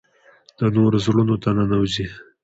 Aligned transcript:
د 0.57 0.59
نورو 0.75 0.97
زړونو 1.05 1.35
ته 1.43 1.49
ننوځي. 1.57 2.07